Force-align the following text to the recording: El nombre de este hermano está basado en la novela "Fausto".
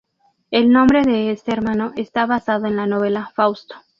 El 0.49 0.71
nombre 0.71 1.03
de 1.03 1.29
este 1.29 1.51
hermano 1.51 1.91
está 1.95 2.25
basado 2.25 2.65
en 2.65 2.75
la 2.75 2.87
novela 2.87 3.31
"Fausto". 3.35 3.75